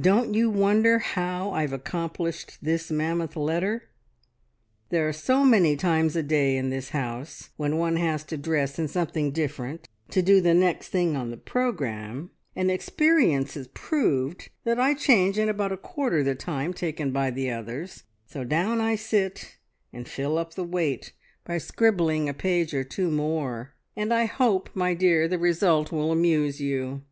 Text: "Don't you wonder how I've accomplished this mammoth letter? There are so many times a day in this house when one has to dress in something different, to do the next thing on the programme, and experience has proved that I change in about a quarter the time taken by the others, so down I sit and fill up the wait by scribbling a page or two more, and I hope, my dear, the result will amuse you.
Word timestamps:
"Don't 0.00 0.32
you 0.32 0.48
wonder 0.48 1.00
how 1.00 1.50
I've 1.50 1.72
accomplished 1.72 2.58
this 2.62 2.88
mammoth 2.88 3.34
letter? 3.34 3.88
There 4.90 5.08
are 5.08 5.12
so 5.12 5.44
many 5.44 5.74
times 5.74 6.14
a 6.14 6.22
day 6.22 6.56
in 6.56 6.70
this 6.70 6.90
house 6.90 7.50
when 7.56 7.76
one 7.76 7.96
has 7.96 8.22
to 8.26 8.36
dress 8.36 8.78
in 8.78 8.86
something 8.86 9.32
different, 9.32 9.88
to 10.10 10.22
do 10.22 10.40
the 10.40 10.54
next 10.54 10.90
thing 10.90 11.16
on 11.16 11.32
the 11.32 11.36
programme, 11.36 12.30
and 12.54 12.70
experience 12.70 13.54
has 13.54 13.66
proved 13.74 14.50
that 14.62 14.78
I 14.78 14.94
change 14.94 15.36
in 15.36 15.48
about 15.48 15.72
a 15.72 15.76
quarter 15.76 16.22
the 16.22 16.36
time 16.36 16.72
taken 16.72 17.10
by 17.10 17.32
the 17.32 17.50
others, 17.50 18.04
so 18.26 18.44
down 18.44 18.80
I 18.80 18.94
sit 18.94 19.56
and 19.92 20.06
fill 20.08 20.38
up 20.38 20.54
the 20.54 20.62
wait 20.62 21.12
by 21.44 21.58
scribbling 21.58 22.28
a 22.28 22.32
page 22.34 22.72
or 22.72 22.84
two 22.84 23.10
more, 23.10 23.74
and 23.96 24.14
I 24.14 24.26
hope, 24.26 24.70
my 24.74 24.94
dear, 24.94 25.26
the 25.26 25.40
result 25.40 25.90
will 25.90 26.12
amuse 26.12 26.60
you. 26.60 27.02